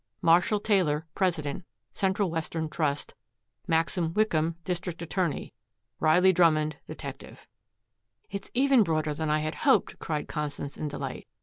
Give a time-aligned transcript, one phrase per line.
[0.23, 1.39] "Marshall Taylor, Pres.
[1.93, 3.13] Central Western Trust."
[3.67, 5.53] "Maxwell Wickham, District Att'y."
[5.99, 7.45] "Riley Drummond, Detective."
[8.31, 11.27] "It is even broader than I had hoped," cried Constance in delight.